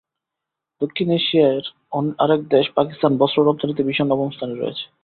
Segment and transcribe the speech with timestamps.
[0.81, 1.63] দক্ষিণ এশিয়ার
[2.19, 4.85] আরেক দেশ পাকিস্তান বস্ত্র রপ্তানিতে বিশ্বে নবম স্থানে রয়েছে।